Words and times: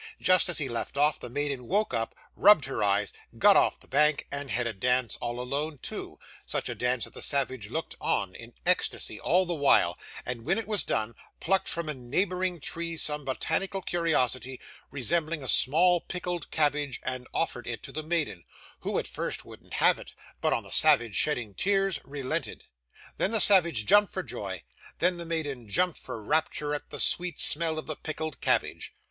Just 0.19 0.49
as 0.49 0.57
he 0.57 0.67
left 0.67 0.97
off, 0.97 1.19
the 1.19 1.29
maiden 1.29 1.67
woke 1.67 1.93
up, 1.93 2.15
rubbed 2.35 2.65
her 2.65 2.83
eyes, 2.83 3.13
got 3.37 3.55
off 3.55 3.79
the 3.79 3.87
bank, 3.87 4.25
and 4.31 4.49
had 4.49 4.65
a 4.65 4.73
dance 4.73 5.15
all 5.17 5.39
alone 5.39 5.77
too 5.77 6.17
such 6.43 6.69
a 6.69 6.73
dance 6.73 7.03
that 7.03 7.13
the 7.13 7.21
savage 7.21 7.69
looked 7.69 7.93
on 8.01 8.33
in 8.33 8.55
ecstasy 8.65 9.19
all 9.19 9.45
the 9.45 9.53
while, 9.53 9.99
and 10.25 10.43
when 10.43 10.57
it 10.57 10.65
was 10.65 10.81
done, 10.83 11.13
plucked 11.39 11.67
from 11.67 11.87
a 11.87 11.93
neighbouring 11.93 12.59
tree 12.59 12.97
some 12.97 13.23
botanical 13.23 13.79
curiosity, 13.79 14.59
resembling 14.89 15.43
a 15.43 15.47
small 15.47 16.01
pickled 16.01 16.49
cabbage, 16.49 16.99
and 17.03 17.27
offered 17.31 17.67
it 17.67 17.83
to 17.83 17.91
the 17.91 18.01
maiden, 18.01 18.43
who 18.79 18.97
at 18.97 19.05
first 19.05 19.45
wouldn't 19.45 19.73
have 19.73 19.99
it, 19.99 20.15
but 20.41 20.51
on 20.51 20.63
the 20.63 20.71
savage 20.71 21.15
shedding 21.15 21.53
tears 21.53 21.99
relented. 22.03 22.63
Then 23.17 23.29
the 23.29 23.39
savage 23.39 23.85
jumped 23.85 24.11
for 24.11 24.23
joy; 24.23 24.63
then 24.97 25.17
the 25.17 25.27
maiden 25.27 25.69
jumped 25.69 25.99
for 25.99 26.23
rapture 26.23 26.73
at 26.73 26.89
the 26.89 26.99
sweet 26.99 27.39
smell 27.39 27.77
of 27.77 27.85
the 27.85 27.95
pickled 27.95 28.41
cabbage. 28.41 28.95